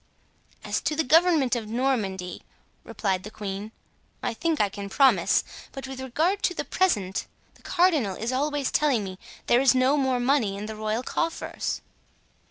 "As 0.63 0.81
to 0.81 0.95
the 0.95 1.03
government 1.03 1.55
of 1.55 1.67
Normandy," 1.67 2.41
replied 2.83 3.21
the 3.21 3.29
queen, 3.29 3.71
"I 4.23 4.33
think 4.33 4.59
I 4.59 4.67
can 4.67 4.89
promise; 4.89 5.43
but 5.71 5.85
with 5.87 5.99
regard 6.01 6.41
to 6.41 6.55
the 6.55 6.65
present, 6.65 7.27
the 7.53 7.61
cardinal 7.61 8.15
is 8.15 8.33
always 8.33 8.71
telling 8.71 9.03
me 9.03 9.19
there 9.45 9.61
is 9.61 9.75
no 9.75 9.97
more 9.97 10.19
money 10.19 10.57
in 10.57 10.65
the 10.65 10.75
royal 10.75 11.03
coffers." 11.03 11.81